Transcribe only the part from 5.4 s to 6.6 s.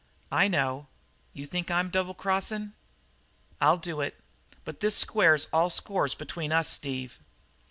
all scores between